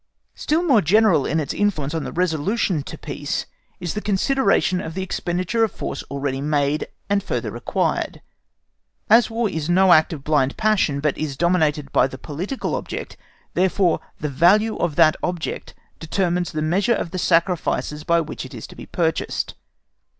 [0.33, 3.45] Still more general in its influence on the resolution to peace
[3.79, 8.19] is the consideration of the expenditure of force already made, and further required.
[9.11, 13.15] As War is no act of blind passion, but is dominated by the political object,
[13.53, 18.55] therefore the value of that object determines the measure of the sacrifices by which it
[18.55, 19.53] is to be purchased.